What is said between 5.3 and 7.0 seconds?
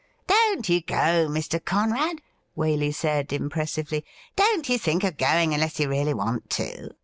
unless you really want to.